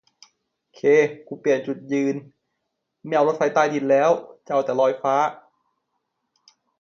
[0.75, 0.87] เคร
[1.27, 2.15] กรูเปลี่ยนจุดยืน
[3.05, 4.09] ไม่เอารถไฟใต้ดินแล้ว
[4.45, 5.15] จะเอาแต่ลอยฟ้า